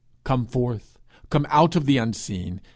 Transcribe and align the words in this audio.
Come 0.23 0.47
forth; 0.47 0.97
come 1.29 1.45
out 1.51 1.75
of 1.75 1.85
the 1.85 1.97
unseen. 1.97 2.59